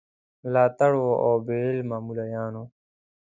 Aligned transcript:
ملاتړو 0.43 1.05
او 1.25 1.33
بې 1.45 1.57
علمو 1.69 1.97
مُلایانو. 2.07 2.63